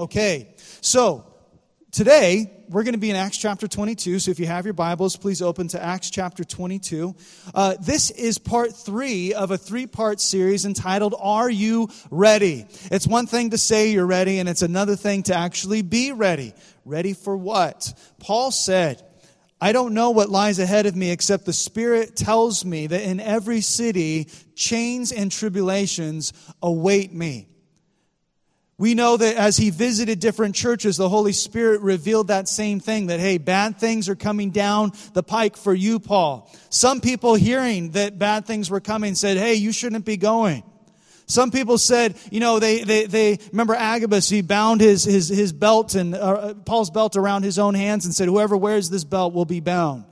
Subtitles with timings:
[0.00, 1.26] Okay, so
[1.90, 4.20] today we're going to be in Acts chapter 22.
[4.20, 7.14] So if you have your Bibles, please open to Acts chapter 22.
[7.54, 12.64] Uh, this is part three of a three part series entitled, Are You Ready?
[12.90, 16.54] It's one thing to say you're ready, and it's another thing to actually be ready.
[16.86, 17.92] Ready for what?
[18.20, 19.02] Paul said,
[19.60, 23.20] I don't know what lies ahead of me except the Spirit tells me that in
[23.20, 26.32] every city, chains and tribulations
[26.62, 27.49] await me.
[28.80, 33.08] We know that as he visited different churches, the Holy Spirit revealed that same thing
[33.08, 36.50] that, hey, bad things are coming down the pike for you, Paul.
[36.70, 40.62] Some people hearing that bad things were coming said, hey, you shouldn't be going.
[41.26, 45.52] Some people said, you know, they, they, they remember Agabus, he bound his, his, his
[45.52, 49.34] belt and uh, Paul's belt around his own hands and said, whoever wears this belt
[49.34, 50.06] will be bound.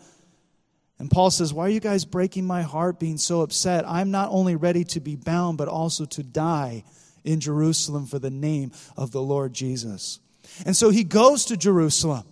[0.99, 3.89] And Paul says, Why are you guys breaking my heart, being so upset?
[3.89, 6.85] I'm not only ready to be bound, but also to die
[7.25, 10.21] in Jerusalem for the name of the Lord Jesus.
[10.65, 12.25] And so he goes to Jerusalem.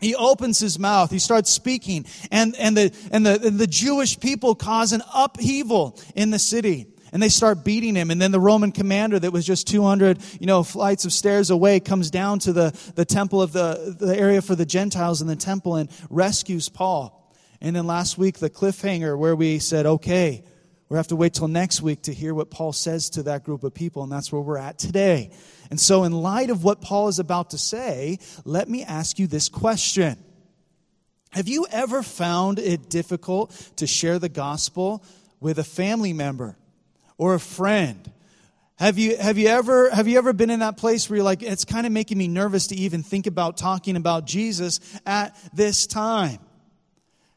[0.00, 1.10] He opens his mouth.
[1.10, 2.06] He starts speaking.
[2.30, 6.86] And, and, the, and, the, and the Jewish people cause an upheaval in the city.
[7.12, 8.10] And they start beating him.
[8.10, 11.80] And then the Roman commander that was just 200, you know, flights of stairs away
[11.80, 15.36] comes down to the, the temple of the, the area for the Gentiles in the
[15.36, 17.32] temple and rescues Paul.
[17.62, 20.44] And then last week, the cliffhanger where we said, okay,
[20.88, 23.64] we have to wait till next week to hear what Paul says to that group
[23.64, 25.30] of people, and that's where we're at today.
[25.68, 29.26] And so, in light of what Paul is about to say, let me ask you
[29.26, 30.16] this question
[31.30, 35.04] Have you ever found it difficult to share the gospel
[35.40, 36.56] with a family member
[37.18, 38.12] or a friend?
[38.78, 41.42] Have you, have, you ever, have you ever been in that place where you're like,
[41.42, 45.86] it's kind of making me nervous to even think about talking about Jesus at this
[45.86, 46.38] time?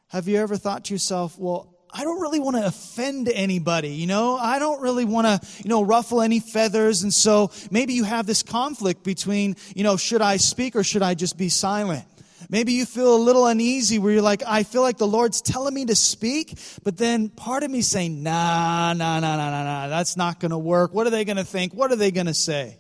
[0.10, 4.06] Have you ever thought to yourself, well, I don't really want to offend anybody, you
[4.06, 4.38] know?
[4.38, 7.02] I don't really want to, you know, ruffle any feathers.
[7.02, 11.02] And so maybe you have this conflict between, you know, should I speak or should
[11.02, 12.06] I just be silent?
[12.50, 15.74] Maybe you feel a little uneasy where you're like, I feel like the Lord's telling
[15.74, 19.88] me to speak, but then part of me saying, nah, nah, nah, nah, nah, nah,
[19.88, 20.94] that's not going to work.
[20.94, 21.74] What are they going to think?
[21.74, 22.78] What are they going to say?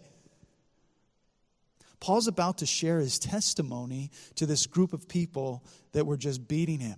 [1.99, 6.79] Paul's about to share his testimony to this group of people that were just beating
[6.79, 6.97] him.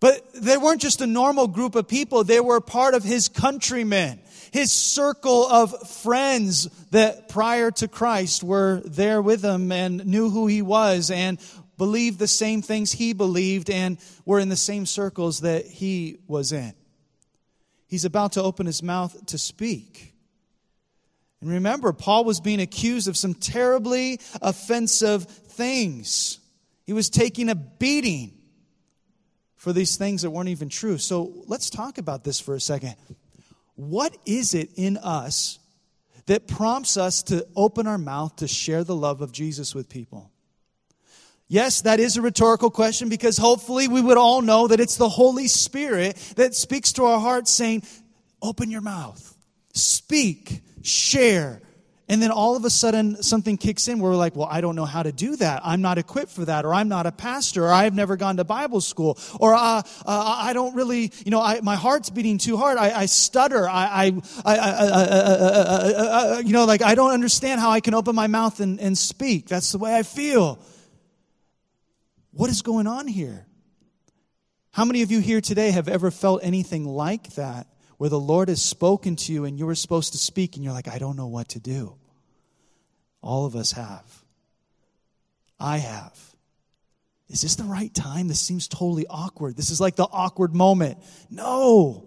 [0.00, 4.20] But they weren't just a normal group of people, they were part of his countrymen,
[4.52, 10.46] his circle of friends that prior to Christ were there with him and knew who
[10.46, 11.38] he was and
[11.78, 16.52] believed the same things he believed and were in the same circles that he was
[16.52, 16.74] in.
[17.86, 20.14] He's about to open his mouth to speak.
[21.40, 26.40] And remember, Paul was being accused of some terribly offensive things.
[26.84, 28.35] He was taking a beating
[29.66, 30.96] for these things that weren't even true.
[30.96, 32.94] So let's talk about this for a second.
[33.74, 35.58] What is it in us
[36.26, 40.30] that prompts us to open our mouth to share the love of Jesus with people?
[41.48, 45.08] Yes, that is a rhetorical question because hopefully we would all know that it's the
[45.08, 47.82] Holy Spirit that speaks to our hearts saying,
[48.40, 49.36] Open your mouth,
[49.72, 51.60] speak, share,
[52.08, 54.76] and then all of a sudden, something kicks in where we're like, well, I don't
[54.76, 55.62] know how to do that.
[55.64, 56.64] I'm not equipped for that.
[56.64, 57.64] Or I'm not a pastor.
[57.64, 59.18] Or I've never gone to Bible school.
[59.40, 62.78] Or uh, uh, I don't really, you know, I, my heart's beating too hard.
[62.78, 63.68] I, I stutter.
[63.68, 64.12] I,
[64.44, 68.96] I, you know, like I don't understand how I can open my mouth and, and
[68.96, 69.48] speak.
[69.48, 70.60] That's the way I feel.
[72.30, 73.46] What is going on here?
[74.70, 77.66] How many of you here today have ever felt anything like that?
[77.98, 80.72] Where the Lord has spoken to you and you were supposed to speak and you're
[80.72, 81.94] like, I don't know what to do.
[83.22, 84.24] All of us have.
[85.58, 86.18] I have.
[87.28, 88.28] Is this the right time?
[88.28, 89.56] This seems totally awkward.
[89.56, 90.98] This is like the awkward moment.
[91.30, 92.04] No.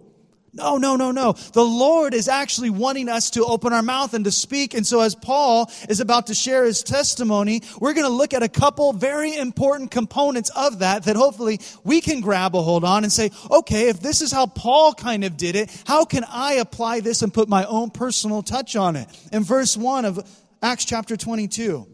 [0.52, 1.32] No, no, no, no.
[1.32, 4.74] The Lord is actually wanting us to open our mouth and to speak.
[4.74, 8.42] And so as Paul is about to share his testimony, we're going to look at
[8.42, 13.04] a couple very important components of that that hopefully we can grab a hold on
[13.04, 16.54] and say, okay, if this is how Paul kind of did it, how can I
[16.54, 19.08] apply this and put my own personal touch on it?
[19.32, 20.28] In verse 1 of
[20.62, 21.86] Acts chapter 22,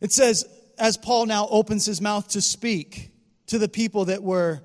[0.00, 0.44] it says,
[0.76, 3.12] as Paul now opens his mouth to speak
[3.46, 4.62] to the people that were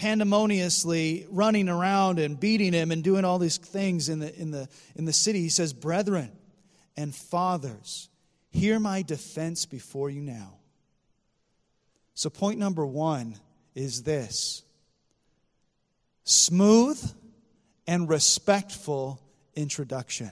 [0.00, 4.66] pandemoniously running around and beating him and doing all these things in the, in the,
[4.96, 6.32] in the city, he says, Brethren
[6.96, 8.08] and fathers,
[8.48, 10.54] hear my defense before you now.
[12.14, 13.38] So, point number one
[13.74, 14.62] is this
[16.24, 16.98] smooth
[17.86, 19.20] and respectful
[19.54, 20.30] introduction.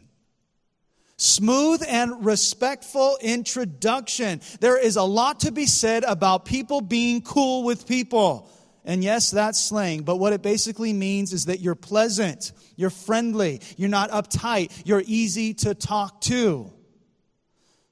[1.19, 4.41] Smooth and respectful introduction.
[4.61, 8.49] There is a lot to be said about people being cool with people.
[8.89, 13.61] And yes, that's slang, but what it basically means is that you're pleasant, you're friendly,
[13.77, 16.73] you're not uptight, you're easy to talk to.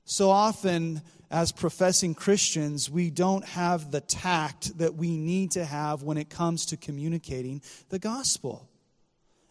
[0.06, 6.02] So often, as professing Christians, we don't have the tact that we need to have
[6.02, 7.60] when it comes to communicating
[7.90, 8.66] the gospel.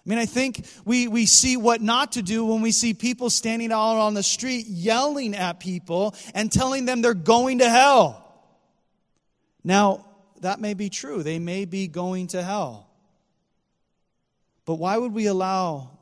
[0.03, 3.29] I mean, I think we, we see what not to do when we see people
[3.29, 8.23] standing out on the street yelling at people and telling them they're going to hell.
[9.63, 10.04] Now,
[10.45, 11.23] that may be true.
[11.23, 12.89] They may be going to hell.
[14.65, 15.95] But why would we allow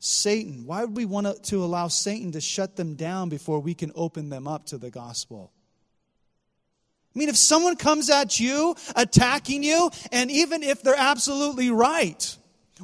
[0.00, 3.92] Satan, why would we want to allow Satan to shut them down before we can
[3.94, 5.52] open them up to the gospel?
[7.14, 12.36] I mean, if someone comes at you, attacking you, and even if they're absolutely right,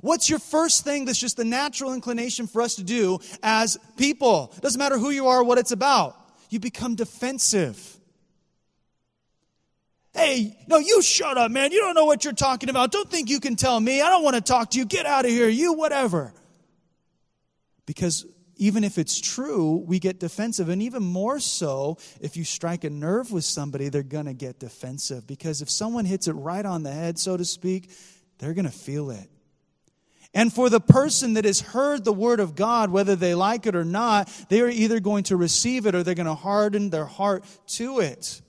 [0.03, 4.53] what's your first thing that's just the natural inclination for us to do as people?
[4.61, 6.17] Doesn't matter who you are, what it's about.
[6.50, 7.95] You become defensive.
[10.17, 11.73] Hey, no, you shut up, man.
[11.73, 12.91] You don't know what you're talking about.
[12.91, 14.01] Don't think you can tell me.
[14.01, 14.87] I don't want to talk to you.
[14.87, 15.49] Get out of here.
[15.49, 16.33] You, whatever.
[17.85, 18.25] Because
[18.57, 20.71] even if it's true, we get defensive.
[20.71, 24.59] And even more so, if you strike a nerve with somebody, they're going to get
[24.59, 25.27] defensive.
[25.27, 27.91] Because if someone hits it right on the head, so to speak,
[28.39, 29.29] they're going to feel it.
[30.33, 33.77] And for the person that has heard the word of God, whether they like it
[33.77, 37.07] or not, they are either going to receive it or they're going to harden their
[37.07, 38.41] heart to it.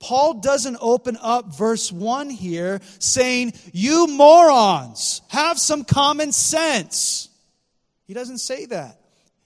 [0.00, 7.28] Paul doesn't open up verse 1 here saying, You morons, have some common sense.
[8.06, 9.00] He doesn't say that.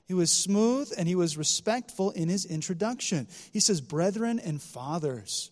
[0.07, 3.29] He was smooth and he was respectful in his introduction.
[3.53, 5.51] He says, Brethren and fathers.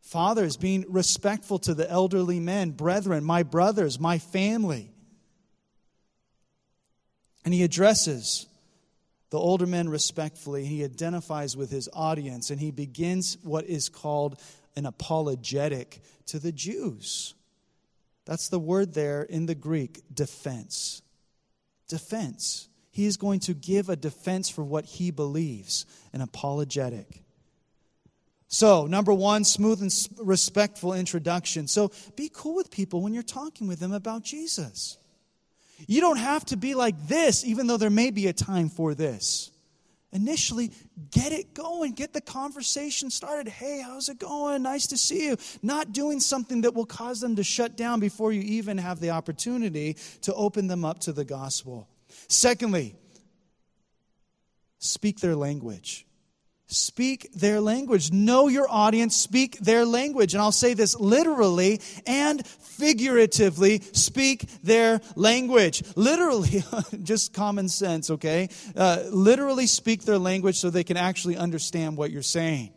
[0.00, 4.90] Fathers being respectful to the elderly men, brethren, my brothers, my family.
[7.44, 8.46] And he addresses
[9.34, 10.64] the older men respectfully.
[10.64, 14.40] He identifies with his audience and he begins what is called
[14.76, 17.34] an apologetic to the Jews.
[18.26, 21.02] That's the word there in the Greek, defense
[21.88, 22.68] defense.
[22.92, 27.24] He is going to give a defense for what he believes, an apologetic.
[28.46, 29.92] So, number one, smooth and
[30.24, 31.66] respectful introduction.
[31.66, 34.96] So, be cool with people when you're talking with them about Jesus.
[35.86, 38.94] You don't have to be like this, even though there may be a time for
[38.94, 39.50] this.
[40.12, 40.70] Initially,
[41.10, 43.48] get it going, get the conversation started.
[43.48, 44.62] Hey, how's it going?
[44.62, 45.36] Nice to see you.
[45.60, 49.10] Not doing something that will cause them to shut down before you even have the
[49.10, 51.88] opportunity to open them up to the gospel.
[52.28, 52.94] Secondly,
[54.78, 56.06] speak their language.
[56.76, 58.12] Speak their language.
[58.12, 60.34] Know your audience, speak their language.
[60.34, 65.82] And I'll say this literally and figuratively speak their language.
[65.96, 66.62] Literally,
[67.02, 68.48] just common sense, okay?
[68.76, 72.72] Uh, literally speak their language so they can actually understand what you're saying.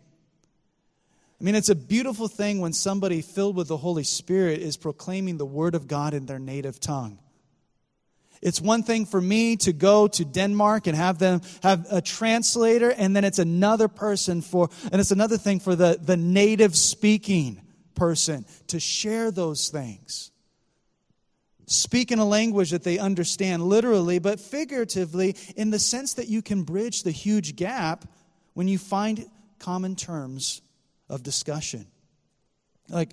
[1.40, 5.38] I mean, it's a beautiful thing when somebody filled with the Holy Spirit is proclaiming
[5.38, 7.20] the Word of God in their native tongue.
[8.42, 12.90] It's one thing for me to go to Denmark and have them have a translator,
[12.90, 17.62] and then it's another person for, and it's another thing for the, the native speaking
[17.96, 20.32] person to share those things.
[21.66, 26.42] Speak in a language that they understand literally, but figuratively in the sense that you
[26.42, 28.06] can bridge the huge gap
[28.54, 29.26] when you find
[29.60, 30.62] common terms
[31.10, 31.86] of discussion.
[32.88, 33.12] Like,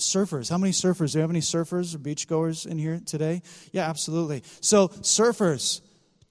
[0.00, 0.50] surfers.
[0.50, 1.12] How many surfers?
[1.12, 3.42] Do you have any surfers or beachgoers in here today?
[3.72, 4.42] Yeah, absolutely.
[4.60, 5.80] So, surfers,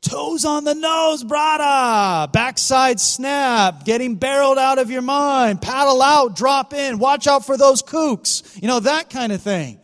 [0.02, 6.36] toes on the nose, brada, backside snap, getting barreled out of your mind, paddle out,
[6.36, 9.80] drop in, watch out for those kooks, you know, that kind of thing.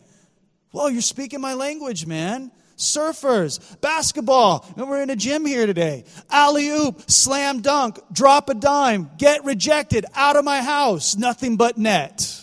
[0.72, 2.52] Well, you're speaking my language, man.
[2.76, 6.04] Surfers, basketball, and we're in a gym here today.
[6.28, 11.78] Alley oop, slam dunk, drop a dime, get rejected, out of my house, nothing but
[11.78, 12.35] net.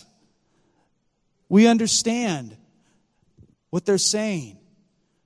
[1.54, 2.58] We understand
[3.70, 4.58] what they're saying.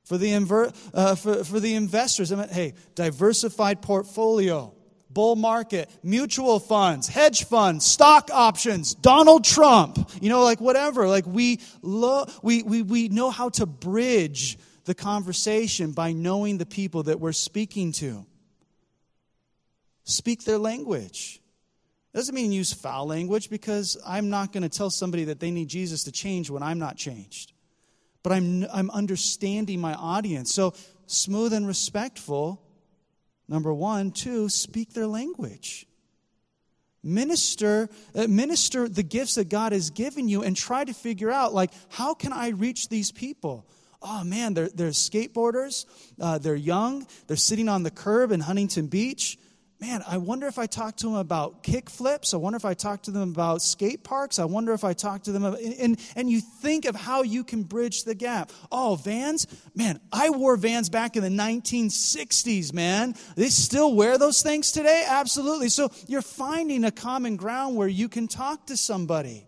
[0.04, 4.76] For the, inver- uh, for, for the investors, I mean, hey, diversified portfolio,
[5.10, 11.08] bull market, mutual funds, hedge funds, stock options, Donald Trump, you know, like whatever.
[11.08, 16.66] Like we, lo- we, we, we know how to bridge the conversation by knowing the
[16.66, 18.26] people that we're speaking to.
[20.04, 21.40] Speak their language.
[22.18, 25.68] Doesn't mean use foul language because I'm not going to tell somebody that they need
[25.68, 27.54] Jesus to change when I'm not changed.
[28.24, 30.52] But I'm, I'm understanding my audience.
[30.52, 30.74] So,
[31.06, 32.60] smooth and respectful,
[33.48, 34.10] number one.
[34.10, 35.86] Two, speak their language.
[37.04, 41.54] Minister, uh, minister the gifts that God has given you and try to figure out,
[41.54, 43.70] like, how can I reach these people?
[44.02, 45.86] Oh man, they're, they're skateboarders,
[46.20, 49.38] uh, they're young, they're sitting on the curb in Huntington Beach
[49.80, 52.34] man, I wonder if I talk to them about kick flips.
[52.34, 54.40] I wonder if I talk to them about skate parks.
[54.40, 57.44] I wonder if I talk to them about, and, and you think of how you
[57.44, 58.52] can bridge the gap.
[58.72, 59.46] Oh, vans?
[59.76, 63.16] Man, I wore vans back in the 1960s, man.
[63.36, 65.06] They still wear those things today?
[65.08, 65.70] Absolutely.
[65.70, 69.48] So you're finding a common ground where you can talk to somebody.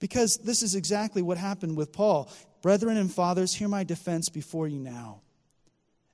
[0.00, 2.32] Because this is exactly what happened with Paul.
[2.62, 5.22] Brethren and fathers, hear my defense before you now.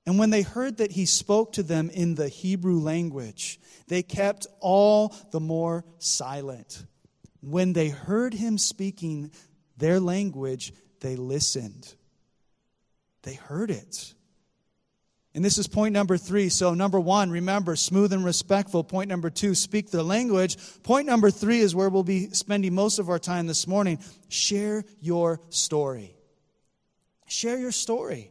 [0.06, 3.58] And when they heard that he spoke to them in the Hebrew language,
[3.88, 6.84] they kept all the more silent.
[7.40, 9.30] When they heard him speaking
[9.76, 11.94] their language, they listened.
[13.22, 14.14] They heard it.
[15.34, 16.48] And this is point number three.
[16.48, 18.84] So, number one, remember, smooth and respectful.
[18.84, 20.56] Point number two, speak the language.
[20.84, 23.98] Point number three is where we'll be spending most of our time this morning.
[24.28, 26.14] Share your story.
[27.26, 28.30] Share your story.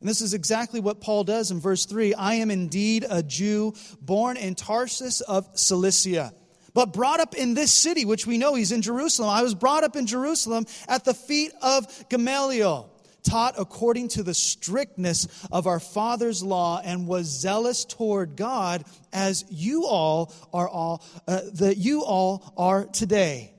[0.00, 3.74] And this is exactly what Paul does in verse 3 I am indeed a Jew,
[4.00, 6.32] born in Tarsus of Cilicia,
[6.72, 9.30] but brought up in this city, which we know he's in Jerusalem.
[9.30, 12.90] I was brought up in Jerusalem at the feet of Gamaliel,
[13.24, 19.44] taught according to the strictness of our father's law, and was zealous toward God as
[19.50, 23.52] you all are all uh, that you all are today.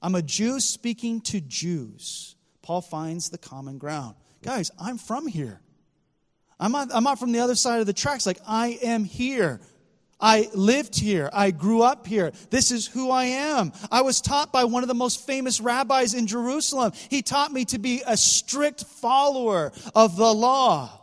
[0.00, 2.36] I'm a Jew speaking to Jews.
[2.62, 4.14] Paul finds the common ground.
[4.42, 5.60] Guys, I'm from here.
[6.58, 8.26] I'm not, I'm not from the other side of the tracks.
[8.26, 9.60] Like, I am here.
[10.20, 11.30] I lived here.
[11.32, 12.32] I grew up here.
[12.50, 13.72] This is who I am.
[13.90, 16.92] I was taught by one of the most famous rabbis in Jerusalem.
[17.08, 21.00] He taught me to be a strict follower of the law.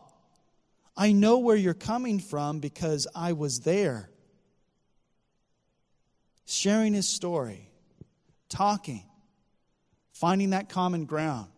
[0.95, 4.09] I know where you're coming from because I was there.
[6.45, 7.69] Sharing his story,
[8.49, 9.03] talking,
[10.13, 11.49] finding that common ground.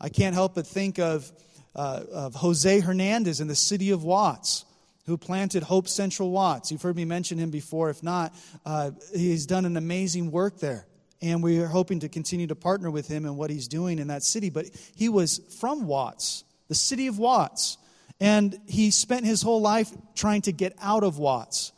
[0.00, 1.30] I can't help but think of,
[1.74, 4.64] uh, of Jose Hernandez in the city of Watts,
[5.06, 6.72] who planted Hope Central Watts.
[6.72, 7.90] You've heard me mention him before.
[7.90, 10.86] If not, uh, he's done an amazing work there.
[11.22, 14.08] And we are hoping to continue to partner with him in what he's doing in
[14.08, 14.48] that city.
[14.48, 14.66] But
[14.96, 17.76] he was from Watts, the city of Watts.
[18.20, 21.72] And he spent his whole life trying to get out of Watts.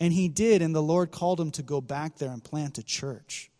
[0.00, 2.82] And he did, and the Lord called him to go back there and plant a
[2.82, 3.50] church.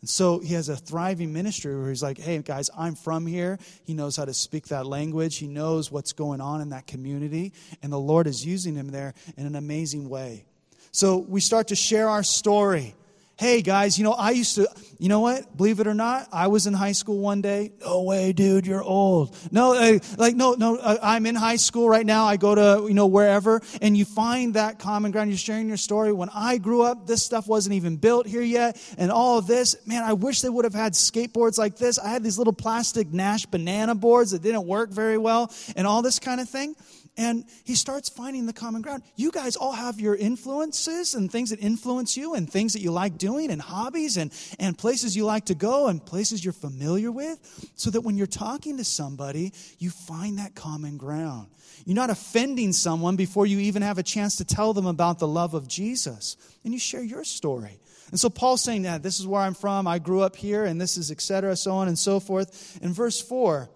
[0.00, 3.58] And so he has a thriving ministry where he's like, hey, guys, I'm from here.
[3.84, 5.36] He knows how to speak that language.
[5.36, 7.52] He knows what's going on in that community.
[7.82, 10.46] And the Lord is using him there in an amazing way.
[10.92, 12.94] So we start to share our story
[13.40, 14.68] hey guys, you know, I used to,
[14.98, 15.56] you know what?
[15.56, 17.72] Believe it or not, I was in high school one day.
[17.80, 19.34] No way, dude, you're old.
[19.50, 22.26] No, uh, like, no, no, uh, I'm in high school right now.
[22.26, 25.30] I go to, you know, wherever, and you find that common ground.
[25.30, 26.12] You're sharing your story.
[26.12, 29.74] When I grew up, this stuff wasn't even built here yet, and all of this,
[29.86, 31.98] man, I wish they would have had skateboards like this.
[31.98, 36.02] I had these little plastic Nash banana boards that didn't work very well, and all
[36.02, 36.74] this kind of thing.
[37.16, 39.02] And he starts finding the common ground.
[39.16, 42.92] You guys all have your influences and things that influence you and things that you
[42.92, 47.10] like doing and hobbies and, and places you like to go and places you're familiar
[47.10, 47.38] with.
[47.74, 51.48] So that when you're talking to somebody, you find that common ground.
[51.84, 55.28] You're not offending someone before you even have a chance to tell them about the
[55.28, 56.36] love of Jesus.
[56.64, 57.80] And you share your story.
[58.10, 60.80] And so Paul's saying that this is where I'm from, I grew up here, and
[60.80, 62.78] this is etc., so on and so forth.
[62.82, 63.70] In verse 4,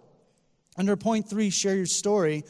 [0.76, 2.44] under point 3, share your story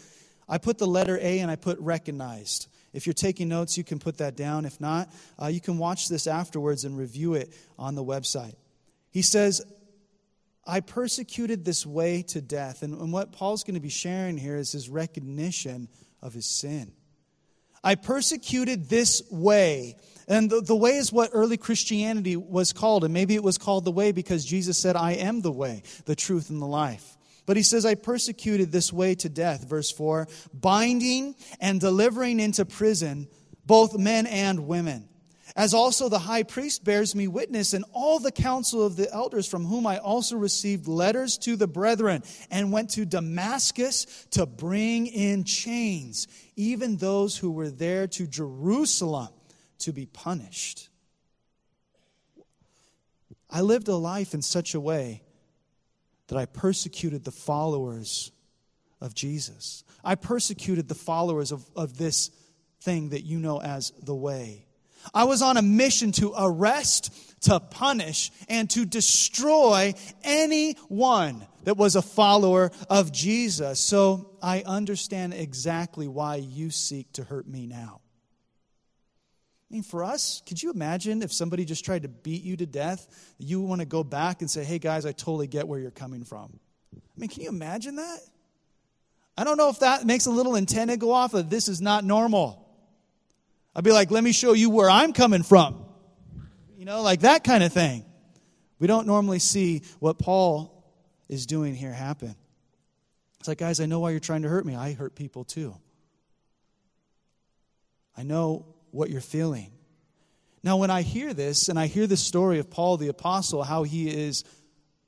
[0.48, 2.68] I put the letter A and I put recognized.
[2.92, 4.64] If you're taking notes, you can put that down.
[4.64, 8.54] If not, uh, you can watch this afterwards and review it on the website.
[9.10, 9.62] He says,
[10.66, 12.82] I persecuted this way to death.
[12.82, 15.88] And, and what Paul's going to be sharing here is his recognition
[16.22, 16.92] of his sin.
[17.82, 19.96] I persecuted this way.
[20.26, 23.04] And the, the, way is what early Christianity was called.
[23.04, 26.16] And maybe it was called the way because Jesus said, I am the way, the
[26.16, 27.18] truth, and the life.
[27.46, 32.64] But he says, I persecuted this way to death, verse 4, binding and delivering into
[32.64, 33.28] prison
[33.66, 35.08] both men and women.
[35.56, 39.46] As also the high priest bears me witness, and all the council of the elders,
[39.46, 45.06] from whom I also received letters to the brethren, and went to Damascus to bring
[45.06, 49.28] in chains, even those who were there to Jerusalem
[49.80, 50.88] to be punished.
[53.48, 55.22] I lived a life in such a way
[56.28, 58.32] that I persecuted the followers
[59.00, 59.84] of Jesus.
[60.02, 62.30] I persecuted the followers of, of this
[62.80, 64.66] thing that you know as the way.
[65.12, 67.12] I was on a mission to arrest,
[67.42, 73.80] to punish, and to destroy anyone that was a follower of Jesus.
[73.80, 78.00] So I understand exactly why you seek to hurt me now.
[79.70, 82.66] I mean, for us, could you imagine if somebody just tried to beat you to
[82.66, 83.34] death?
[83.38, 86.24] You want to go back and say, hey, guys, I totally get where you're coming
[86.24, 86.58] from.
[86.94, 88.20] I mean, can you imagine that?
[89.36, 92.04] I don't know if that makes a little antenna go off of this is not
[92.04, 92.60] normal.
[93.74, 95.84] I'd be like, let me show you where I'm coming from.
[96.76, 98.04] You know, like that kind of thing.
[98.78, 100.84] We don't normally see what Paul
[101.28, 102.36] is doing here happen.
[103.40, 104.76] It's like, guys, I know why you're trying to hurt me.
[104.76, 105.74] I hurt people too.
[108.16, 109.72] I know what you're feeling.
[110.62, 113.82] Now, when I hear this, and I hear the story of Paul the Apostle, how
[113.82, 114.44] he is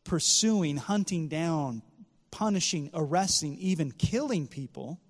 [0.04, 1.82] pursuing, hunting down,
[2.30, 5.00] punishing, arresting, even killing people,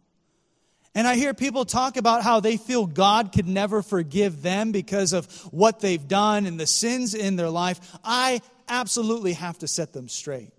[0.95, 5.13] and I hear people talk about how they feel God could never forgive them because
[5.13, 9.93] of what they've done and the sins in their life, I absolutely have to set
[9.93, 10.53] them straight.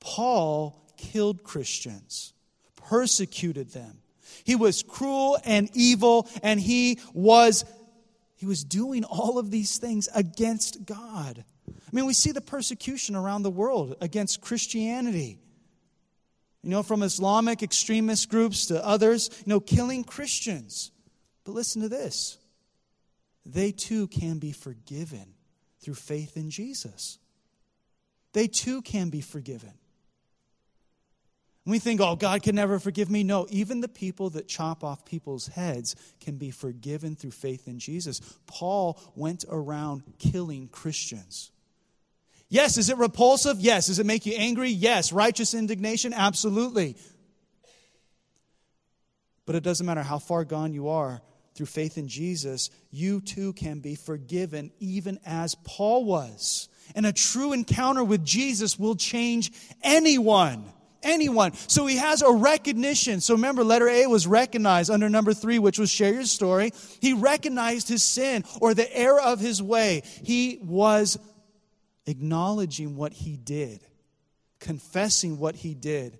[0.00, 2.34] Paul killed Christians,
[2.76, 4.00] persecuted them.
[4.44, 7.64] He was cruel and evil, and he was,
[8.36, 11.44] he was doing all of these things against God.
[11.68, 15.38] I mean, we see the persecution around the world against Christianity.
[16.62, 20.90] You know, from Islamic extremist groups to others, you know, killing Christians.
[21.44, 22.38] But listen to this
[23.46, 25.34] they too can be forgiven
[25.80, 27.18] through faith in Jesus.
[28.32, 29.74] They too can be forgiven.
[31.66, 33.24] We think, oh, God can never forgive me.
[33.24, 37.78] No, even the people that chop off people's heads can be forgiven through faith in
[37.78, 38.20] Jesus.
[38.46, 41.50] Paul went around killing Christians.
[42.50, 43.60] Yes, is it repulsive?
[43.60, 43.86] Yes.
[43.86, 44.68] Does it make you angry?
[44.68, 45.10] Yes.
[45.10, 46.12] Righteous indignation?
[46.12, 46.96] Absolutely.
[49.46, 51.22] But it doesn't matter how far gone you are
[51.54, 56.68] through faith in Jesus, you too can be forgiven, even as Paul was.
[56.94, 59.52] And a true encounter with Jesus will change
[59.82, 60.64] anyone
[61.04, 61.52] anyone.
[61.68, 63.20] So he has a recognition.
[63.20, 66.72] So remember, letter A was recognized under number three, which was share your story.
[67.00, 70.02] He recognized his sin or the error of his way.
[70.22, 71.18] He was
[72.06, 73.80] acknowledging what he did,
[74.60, 76.18] confessing what he did,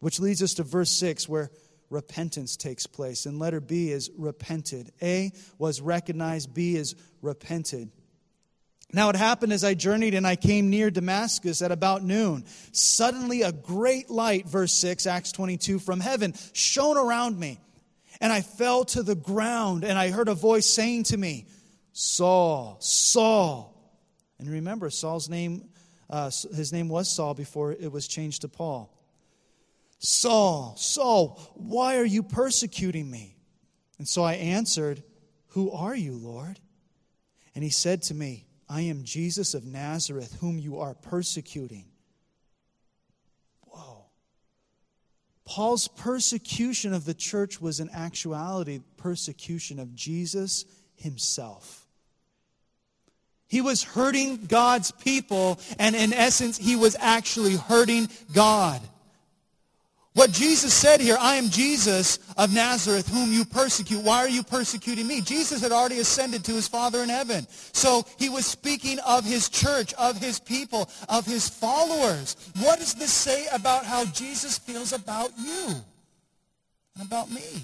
[0.00, 1.50] which leads us to verse six, where
[1.90, 3.26] repentance takes place.
[3.26, 4.92] And letter B is repented.
[5.00, 7.90] A was recognized, B is repented.
[8.92, 12.44] Now it happened as I journeyed and I came near Damascus at about noon.
[12.72, 17.60] Suddenly a great light, verse 6, Acts 22, from heaven shone around me.
[18.20, 21.46] And I fell to the ground and I heard a voice saying to me,
[21.92, 23.74] Saul, Saul.
[24.38, 25.68] And remember, Saul's name,
[26.08, 28.92] uh, his name was Saul before it was changed to Paul.
[29.98, 33.36] Saul, Saul, why are you persecuting me?
[33.98, 35.02] And so I answered,
[35.48, 36.60] Who are you, Lord?
[37.54, 41.86] And he said to me, I am Jesus of Nazareth, whom you are persecuting.
[43.62, 44.06] Whoa.
[45.44, 50.64] Paul's persecution of the church was in actuality persecution of Jesus
[50.96, 51.86] himself.
[53.48, 58.80] He was hurting God's people, and in essence, he was actually hurting God.
[60.16, 64.02] What Jesus said here, I am Jesus of Nazareth, whom you persecute.
[64.02, 65.20] Why are you persecuting me?
[65.20, 67.46] Jesus had already ascended to his Father in heaven.
[67.74, 72.34] So he was speaking of his church, of his people, of his followers.
[72.60, 75.74] What does this say about how Jesus feels about you
[76.96, 77.62] and about me?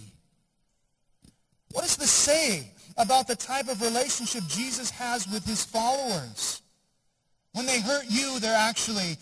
[1.71, 6.61] What does this say about the type of relationship Jesus has with his followers?
[7.55, 9.17] When they hurt you, they're actually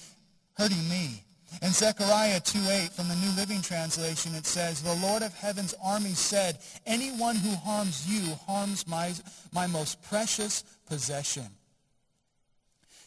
[0.55, 1.23] hurting me.
[1.63, 6.15] In Zechariah 2.8 from the New Living Translation, it says, The Lord of heaven's army
[6.15, 9.13] said, Anyone who harms you harms my,
[9.53, 11.47] my most precious possession.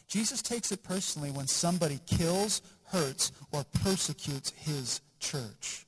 [0.08, 5.86] Jesus takes it personally when somebody kills, hurts, or persecutes his church.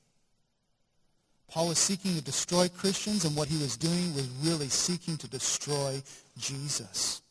[1.47, 5.27] Paul was seeking to destroy Christians, and what he was doing was really seeking to
[5.27, 6.01] destroy
[6.37, 7.21] Jesus.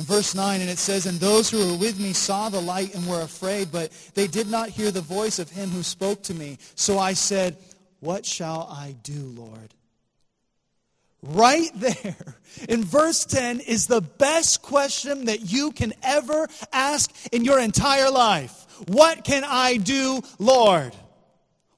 [0.00, 2.94] In verse 9, and it says, And those who were with me saw the light
[2.94, 6.32] and were afraid, but they did not hear the voice of him who spoke to
[6.32, 6.56] me.
[6.74, 7.58] So I said,
[7.98, 9.74] What shall I do, Lord?
[11.20, 12.16] Right there
[12.66, 18.10] in verse 10 is the best question that you can ever ask in your entire
[18.10, 18.64] life.
[18.88, 20.94] What can I do, Lord?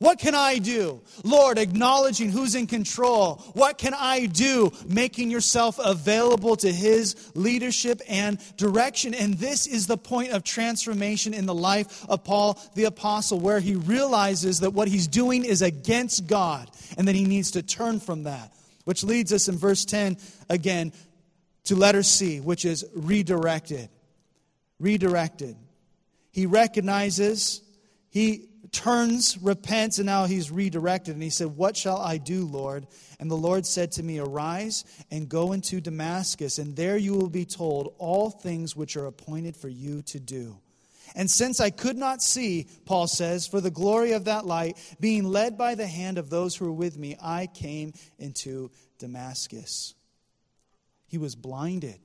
[0.03, 1.01] What can I do?
[1.23, 3.37] Lord, acknowledging who's in control.
[3.55, 4.73] What can I do?
[4.89, 9.15] Making yourself available to His leadership and direction.
[9.15, 13.61] And this is the point of transformation in the life of Paul the Apostle, where
[13.61, 18.01] he realizes that what he's doing is against God and that he needs to turn
[18.01, 18.53] from that.
[18.83, 20.17] Which leads us in verse 10
[20.51, 20.93] again
[21.67, 23.89] to letter C, which is redirected.
[24.81, 25.55] Redirected.
[26.33, 27.63] He recognizes,
[28.11, 31.15] he turns, repents, and now he's redirected.
[31.15, 32.87] And he said, What shall I do, Lord?
[33.21, 37.29] And the Lord said to me, Arise and go into Damascus, and there you will
[37.29, 40.59] be told all things which are appointed for you to do.
[41.15, 45.25] And since I could not see, Paul says, for the glory of that light, being
[45.25, 49.95] led by the hand of those who were with me, I came into Damascus.
[51.07, 51.99] He was blinded.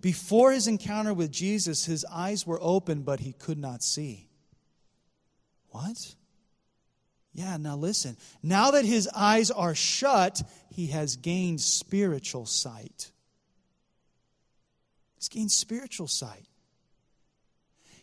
[0.00, 4.28] Before his encounter with Jesus, his eyes were open, but he could not see.
[5.74, 6.14] What?
[7.32, 8.16] Yeah, now listen.
[8.44, 13.10] Now that his eyes are shut, he has gained spiritual sight.
[15.16, 16.46] He's gained spiritual sight.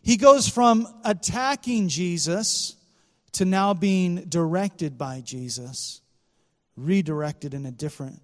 [0.02, 2.76] He goes from attacking Jesus
[3.34, 6.02] to now being directed by Jesus,
[6.76, 8.20] redirected in a different,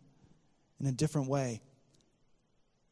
[0.82, 1.62] in a different way.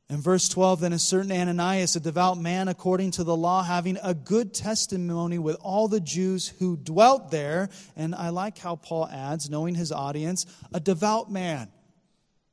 [0.07, 3.97] In verse 12, then a certain Ananias, a devout man according to the law, having
[4.03, 7.69] a good testimony with all the Jews who dwelt there.
[7.95, 11.69] And I like how Paul adds, knowing his audience, a devout man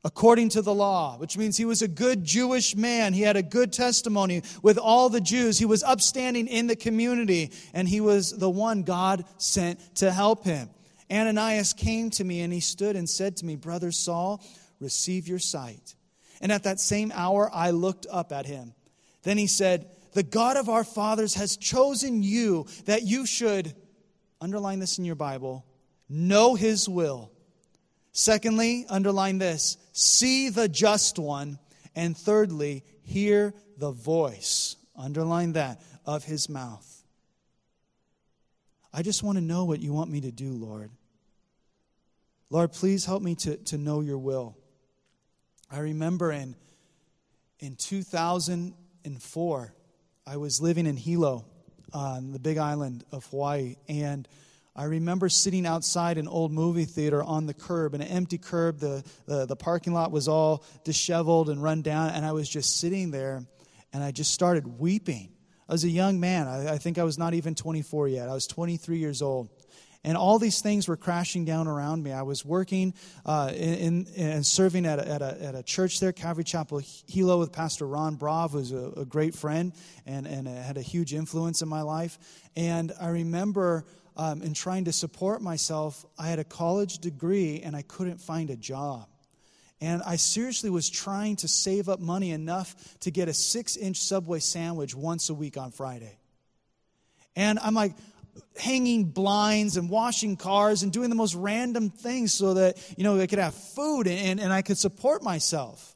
[0.05, 3.13] according to the law, which means he was a good Jewish man.
[3.13, 5.59] He had a good testimony with all the Jews.
[5.59, 10.45] He was upstanding in the community, and he was the one God sent to help
[10.45, 10.71] him.
[11.11, 14.43] Ananias came to me, and he stood and said to me, Brother Saul,
[14.81, 15.95] receive your sight.
[16.43, 18.75] And at that same hour, I looked up at him.
[19.23, 23.75] Then he said, The God of our fathers has chosen you that you should,
[24.41, 25.65] underline this in your Bible,
[26.09, 27.31] know his will.
[28.11, 31.59] Secondly, underline this see the just one.
[31.95, 36.89] And thirdly, hear the voice, underline that, of his mouth.
[38.93, 40.91] I just want to know what you want me to do, Lord.
[42.51, 44.57] Lord, please help me to, to know your will.
[45.73, 46.55] I remember in,
[47.59, 49.75] in 2004,
[50.27, 51.47] I was living in Hilo
[51.95, 54.29] on the big island of Hawaii, and
[54.77, 58.81] I remember sitting outside an old movie theater on the curb, an empty curb.
[58.81, 62.79] The, the, the parking lot was all disheveled and run down, and I was just
[62.79, 63.43] sitting there,
[63.95, 65.31] and I just started weeping.
[65.71, 66.49] I was a young man.
[66.49, 68.29] I, I think I was not even 24 yet.
[68.29, 69.49] I was 23 years old
[70.05, 72.13] and all these things were crashing down around me.
[72.13, 76.13] I was working uh, in, and serving at a, at, a, at a church there,
[76.13, 79.73] Calvary Chapel Hilo, with Pastor Ron Brav, who's a, a great friend
[80.05, 82.19] and, and had a huge influence in my life.
[82.57, 83.85] And I remember
[84.17, 88.51] um, in trying to support myself, I had a college degree and I couldn't find
[88.51, 89.07] a job.
[89.81, 93.99] And I seriously was trying to save up money enough to get a six inch
[93.99, 96.19] Subway sandwich once a week on Friday.
[97.35, 97.95] And I'm like,
[98.57, 103.19] hanging blinds and washing cars and doing the most random things so that, you know,
[103.21, 105.93] I could have food and, and I could support myself.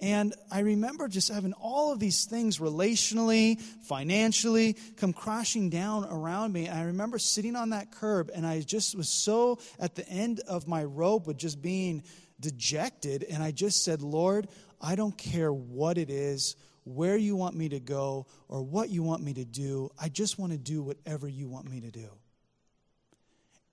[0.00, 6.52] And I remember just having all of these things relationally, financially, come crashing down around
[6.52, 6.68] me.
[6.68, 10.66] I remember sitting on that curb and I just was so at the end of
[10.66, 12.02] my rope with just being
[12.40, 13.22] dejected.
[13.22, 14.48] And I just said, Lord,
[14.80, 19.02] I don't care what it is where you want me to go or what you
[19.02, 19.90] want me to do.
[20.00, 22.08] I just want to do whatever you want me to do.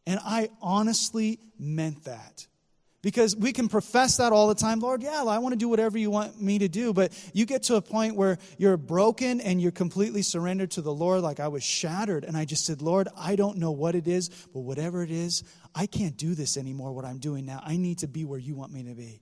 [0.05, 2.47] And I honestly meant that.
[3.01, 5.97] Because we can profess that all the time, Lord, yeah, I want to do whatever
[5.97, 6.91] you want me to do.
[6.91, 10.93] But you get to a point where you're broken and you're completely surrendered to the
[10.93, 12.25] Lord, like I was shattered.
[12.25, 15.43] And I just said, Lord, I don't know what it is, but whatever it is,
[15.73, 17.61] I can't do this anymore, what I'm doing now.
[17.63, 19.21] I need to be where you want me to be.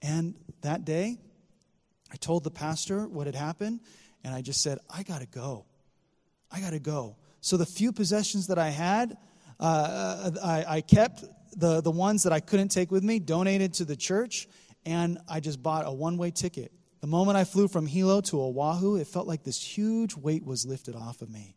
[0.00, 1.18] And that day,
[2.12, 3.80] I told the pastor what had happened,
[4.22, 5.64] and I just said, I got to go.
[6.50, 7.16] I got to go.
[7.40, 9.16] So the few possessions that I had,
[9.58, 11.24] uh, I, I kept
[11.56, 14.46] the, the ones that I couldn't take with me, donated to the church,
[14.84, 16.72] and I just bought a one way ticket.
[17.00, 20.66] The moment I flew from Hilo to Oahu, it felt like this huge weight was
[20.66, 21.56] lifted off of me.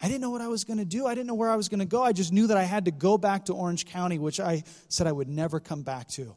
[0.00, 1.06] I didn't know what I was going to do.
[1.06, 2.02] I didn't know where I was going to go.
[2.02, 5.06] I just knew that I had to go back to Orange County, which I said
[5.06, 6.34] I would never come back to.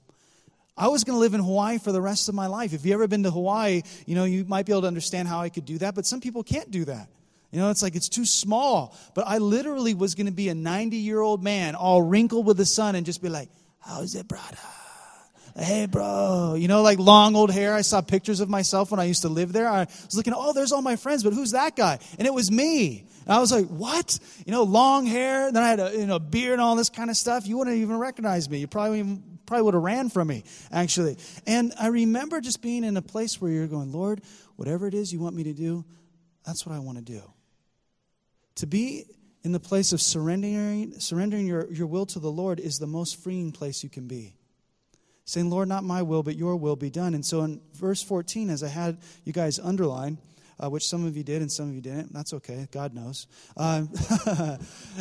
[0.77, 2.73] I was going to live in Hawaii for the rest of my life.
[2.73, 5.39] If you've ever been to Hawaii, you know, you might be able to understand how
[5.39, 7.09] I could do that, but some people can't do that.
[7.51, 8.95] You know, it's like it's too small.
[9.15, 12.57] But I literally was going to be a 90 year old man, all wrinkled with
[12.57, 14.57] the sun, and just be like, How's it, brother?
[15.57, 16.55] Hey, bro.
[16.55, 17.73] You know, like long old hair.
[17.73, 19.67] I saw pictures of myself when I used to live there.
[19.67, 21.97] I was looking, oh, there's all my friends, but who's that guy?
[22.19, 23.05] And it was me.
[23.25, 24.19] And I was like, what?
[24.45, 25.51] You know, long hair.
[25.51, 27.47] Then I had a you know, beard and all this kind of stuff.
[27.47, 28.59] You wouldn't even recognize me.
[28.59, 31.17] You probably even probably would have ran from me, actually.
[31.47, 34.21] And I remember just being in a place where you're going, Lord,
[34.57, 35.83] whatever it is you want me to do,
[36.45, 37.21] that's what I want to do.
[38.55, 39.05] To be
[39.43, 43.23] in the place of surrendering, surrendering your, your will to the Lord is the most
[43.23, 44.35] freeing place you can be.
[45.25, 47.13] Saying, Lord, not my will, but your will be done.
[47.13, 50.17] And so in verse 14, as I had you guys underline,
[50.59, 52.13] uh, which some of you did and some of you didn't.
[52.13, 52.67] That's okay.
[52.71, 53.27] God knows.
[53.55, 53.89] Um,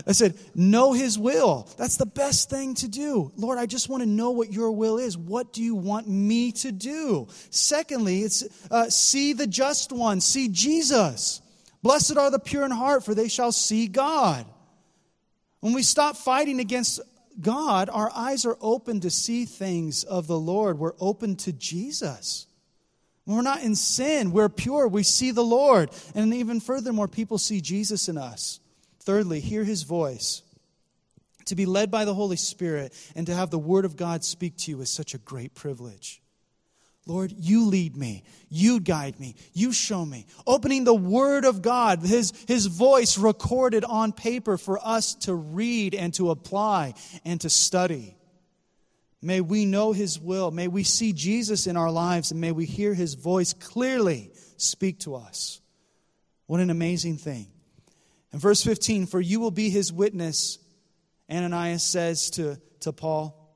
[0.06, 1.68] I said, know His will.
[1.78, 3.32] That's the best thing to do.
[3.36, 5.16] Lord, I just want to know what your will is.
[5.16, 7.28] What do you want me to do?
[7.50, 11.40] Secondly, it's uh, see the just one, see Jesus.
[11.82, 14.44] Blessed are the pure in heart, for they shall see God.
[15.60, 17.00] When we stop fighting against
[17.40, 20.78] God, our eyes are open to see things of the Lord.
[20.78, 22.45] We're open to Jesus.
[23.26, 25.90] We're not in sin, we're pure, we see the Lord.
[26.14, 28.60] And even furthermore, people see Jesus in us.
[29.00, 30.42] Thirdly, hear his voice.
[31.46, 34.56] To be led by the Holy Spirit and to have the Word of God speak
[34.58, 36.20] to you is such a great privilege.
[37.06, 38.24] Lord, you lead me.
[38.48, 39.36] You guide me.
[39.52, 40.26] You show me.
[40.44, 45.94] Opening the Word of God, His, His voice recorded on paper for us to read
[45.94, 48.15] and to apply and to study.
[49.22, 50.50] May we know His will.
[50.50, 55.00] May we see Jesus in our lives and may we hear His voice clearly speak
[55.00, 55.60] to us.
[56.46, 57.48] What an amazing thing.
[58.32, 60.58] In verse 15, for you will be His witness,
[61.30, 63.46] Ananias says to, to Paul.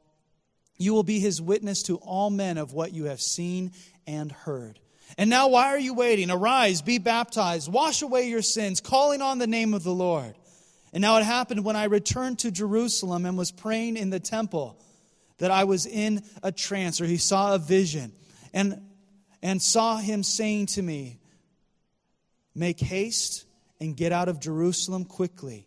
[0.81, 3.73] You will be his witness to all men of what you have seen
[4.07, 4.81] and heard.
[5.19, 6.31] And now, why are you waiting?
[6.31, 10.35] Arise, be baptized, wash away your sins, calling on the name of the Lord.
[10.95, 14.83] And now it happened when I returned to Jerusalem and was praying in the temple
[15.41, 18.13] that I was in a trance, or he saw a vision,
[18.55, 18.81] and,
[19.43, 21.19] and saw him saying to me,
[22.55, 23.45] Make haste
[23.79, 25.67] and get out of Jerusalem quickly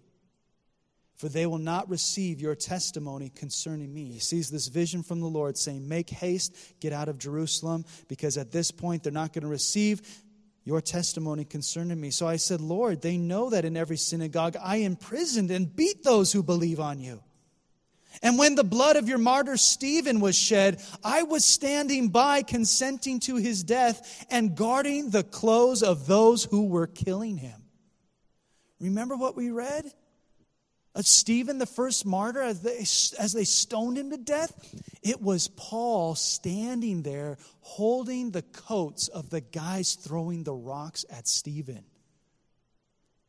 [1.24, 4.12] for they will not receive your testimony concerning me.
[4.12, 8.36] He sees this vision from the Lord saying, Make haste, get out of Jerusalem, because
[8.36, 10.02] at this point they're not going to receive
[10.66, 12.10] your testimony concerning me.
[12.12, 16.34] So I said, Lord, they know that in every synagogue I imprisoned and beat those
[16.34, 17.24] who believe on you.
[18.22, 23.20] And when the blood of your martyr Stephen was shed, I was standing by, consenting
[23.22, 27.64] to his death and guarding the clothes of those who were killing him.
[28.80, 29.92] Remember what we read?
[30.96, 34.52] of Stephen, the first martyr, as they, as they stoned him to death,
[35.02, 41.28] it was Paul standing there holding the coats of the guys throwing the rocks at
[41.28, 41.84] Stephen.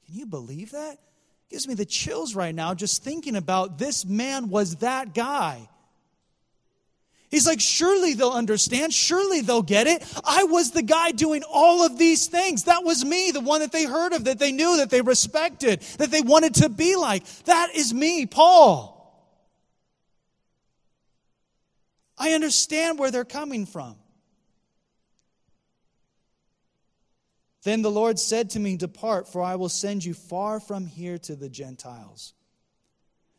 [0.04, 0.98] Can you believe that?
[1.50, 5.68] Gives me the chills right now just thinking about this man was that guy.
[7.30, 8.94] He's like, surely they'll understand.
[8.94, 10.04] Surely they'll get it.
[10.24, 12.64] I was the guy doing all of these things.
[12.64, 15.80] That was me, the one that they heard of, that they knew, that they respected,
[15.98, 17.26] that they wanted to be like.
[17.44, 18.92] That is me, Paul.
[22.16, 23.96] I understand where they're coming from.
[27.64, 31.18] Then the Lord said to me, Depart, for I will send you far from here
[31.18, 32.34] to the Gentiles.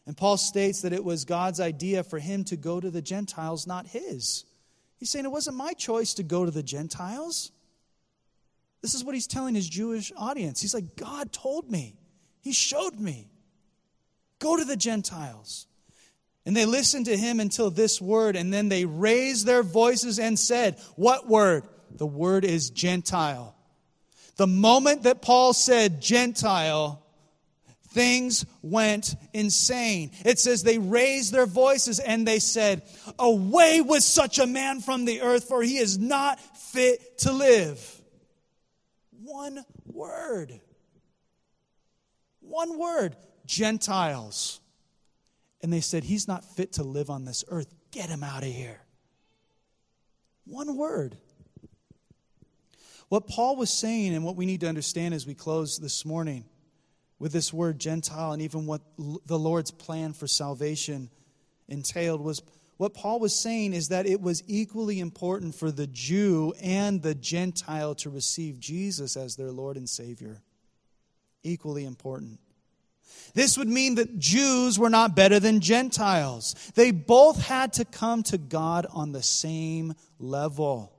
[0.07, 3.65] And Paul states that it was God's idea for him to go to the Gentiles,
[3.65, 4.43] not his.
[4.97, 7.51] He's saying it wasn't my choice to go to the Gentiles.
[8.81, 10.61] This is what he's telling his Jewish audience.
[10.61, 11.95] He's like, God told me,
[12.41, 13.29] He showed me.
[14.39, 15.67] Go to the Gentiles.
[16.45, 20.37] And they listened to him until this word, and then they raised their voices and
[20.37, 21.63] said, What word?
[21.91, 23.55] The word is Gentile.
[24.37, 27.01] The moment that Paul said Gentile,
[27.89, 30.11] things went insane.
[30.25, 32.83] It says they raised their voices and they said,
[33.17, 38.01] Away with such a man from the earth, for he is not fit to live.
[39.23, 40.59] One word.
[42.41, 44.59] One word Gentiles.
[45.61, 47.73] And they said, He's not fit to live on this earth.
[47.91, 48.81] Get him out of here.
[50.45, 51.17] One word.
[53.09, 56.45] What Paul was saying, and what we need to understand as we close this morning
[57.19, 58.81] with this word Gentile and even what
[59.25, 61.09] the Lord's plan for salvation
[61.67, 62.41] entailed was
[62.77, 67.15] what Paul was saying is that it was equally important for the Jew and the
[67.15, 70.41] Gentile to receive Jesus as their Lord and Savior.
[71.41, 72.39] Equally important.
[73.33, 76.53] This would mean that Jews were not better than Gentiles.
[76.75, 80.94] They both had to come to God on the same level.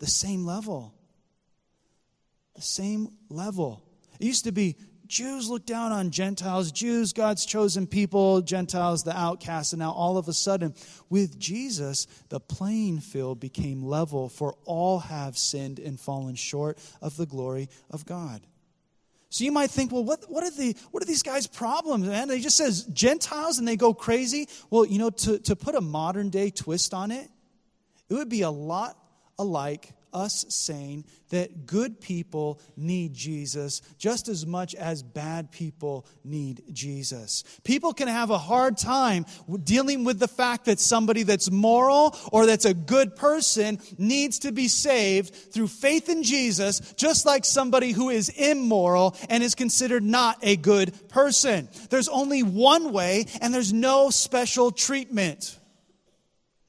[0.00, 0.92] The same level.
[2.56, 3.82] The same level.
[4.18, 9.16] It used to be Jews look down on Gentiles, Jews, God's chosen people, Gentiles, the
[9.16, 9.72] outcasts.
[9.72, 10.72] And now all of a sudden,
[11.08, 17.16] with Jesus, the playing field became level, for all have sinned and fallen short of
[17.16, 18.40] the glory of God.
[19.30, 22.28] So you might think, well, what, what, are the, what are these guys' problems, man?
[22.28, 24.48] They just says Gentiles and they go crazy.
[24.70, 27.28] Well, you know, to, to put a modern day twist on it,
[28.08, 28.96] it would be a lot
[29.40, 36.62] alike us saying that good people need Jesus just as much as bad people need
[36.72, 37.44] Jesus.
[37.62, 39.24] People can have a hard time
[39.62, 44.52] dealing with the fact that somebody that's moral or that's a good person needs to
[44.52, 50.02] be saved through faith in Jesus, just like somebody who is immoral and is considered
[50.02, 51.68] not a good person.
[51.88, 55.59] There's only one way, and there's no special treatment.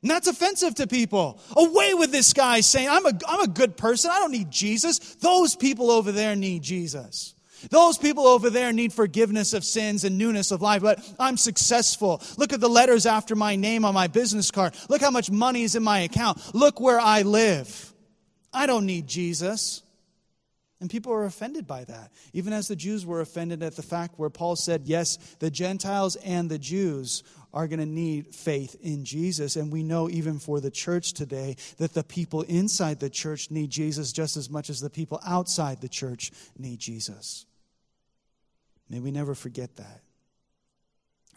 [0.02, 1.40] And that's offensive to people.
[1.56, 4.10] Away with this guy saying, I'm a, I'm a good person.
[4.12, 4.98] I don't need Jesus.
[5.16, 7.36] Those people over there need Jesus.
[7.70, 12.22] Those people over there need forgiveness of sins and newness of life, but I'm successful.
[12.38, 14.74] Look at the letters after my name on my business card.
[14.90, 16.56] Look how much money is in my account.
[16.56, 17.94] Look where I live.
[18.52, 19.84] I don't need Jesus.
[20.80, 24.18] And people are offended by that, even as the Jews were offended at the fact
[24.18, 27.22] where Paul said, yes, the Gentiles and the Jews
[27.54, 29.56] are going to need faith in Jesus.
[29.56, 33.70] And we know, even for the church today, that the people inside the church need
[33.70, 37.46] Jesus just as much as the people outside the church need Jesus.
[38.90, 40.02] May we never forget that.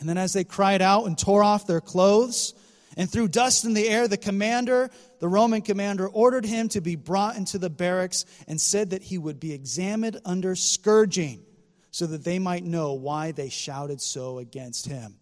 [0.01, 2.55] And then, as they cried out and tore off their clothes,
[2.97, 6.97] and threw dust in the air, the commander, the Roman commander, ordered him to be
[6.97, 11.45] brought into the barracks and said that he would be examined under scourging
[11.91, 15.17] so that they might know why they shouted so against him.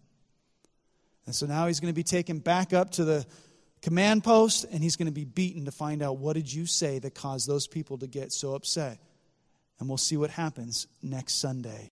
[1.25, 3.25] And so now he's going to be taken back up to the
[3.81, 6.99] command post and he's going to be beaten to find out what did you say
[6.99, 8.99] that caused those people to get so upset.
[9.79, 11.91] And we'll see what happens next Sunday.